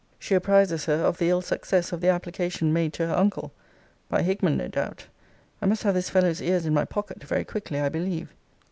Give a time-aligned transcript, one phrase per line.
[0.17, 3.51] She apprizes her, of the 'ill success of the application made to her uncle.'
[4.09, 5.05] By Hickman no doubt!
[5.61, 8.33] I must have this fellow's ears in my pocket, very quickly I believe.